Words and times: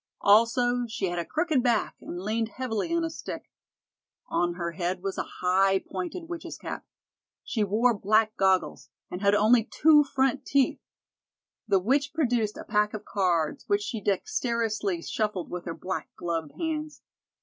Also, 0.21 0.87
she 0.87 1.05
had 1.09 1.19
a 1.19 1.25
crooked 1.25 1.61
back 1.61 1.95
and 2.01 2.19
leaned 2.19 2.49
heavily 2.49 2.91
on 2.91 3.03
a 3.03 3.09
stick. 3.11 3.51
On 4.29 4.55
her 4.55 4.71
head 4.71 5.03
was 5.03 5.15
a 5.19 5.25
high 5.43 5.77
pointed 5.77 6.27
witch's 6.27 6.57
cap. 6.57 6.87
She 7.43 7.63
wore 7.63 7.93
black 7.95 8.35
goggles, 8.35 8.89
and 9.11 9.21
had 9.21 9.35
only 9.35 9.63
two 9.63 10.03
front 10.03 10.43
teeth. 10.43 10.79
The 11.67 11.77
witch 11.77 12.15
produced 12.15 12.57
a 12.57 12.63
pack 12.63 12.95
of 12.95 13.05
cards 13.05 13.65
which 13.67 13.83
she 13.83 14.01
dexterously 14.01 15.03
shuffled 15.03 15.51
with 15.51 15.65
her 15.65 15.75
black 15.75 16.09
gloved 16.15 16.53
hands. 16.57 17.03